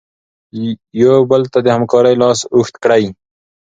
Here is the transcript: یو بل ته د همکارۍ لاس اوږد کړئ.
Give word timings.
یو 1.03 1.17
بل 1.31 1.41
ته 1.53 1.59
د 1.65 1.67
همکارۍ 1.75 2.15
لاس 2.21 2.39
اوږد 2.53 2.75
کړئ. 2.83 3.05